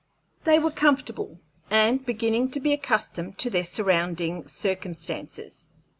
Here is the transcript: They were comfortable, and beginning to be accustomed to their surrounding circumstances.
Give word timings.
They 0.45 0.57
were 0.57 0.71
comfortable, 0.71 1.39
and 1.69 2.03
beginning 2.03 2.49
to 2.53 2.59
be 2.59 2.73
accustomed 2.73 3.37
to 3.37 3.51
their 3.51 3.63
surrounding 3.63 4.47
circumstances. 4.47 5.69